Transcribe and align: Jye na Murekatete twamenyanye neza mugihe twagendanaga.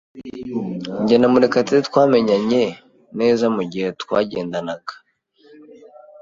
Jye 1.05 1.15
na 1.19 1.27
Murekatete 1.31 1.77
twamenyanye 1.89 2.63
neza 3.19 3.45
mugihe 3.55 3.87
twagendanaga. 4.01 4.93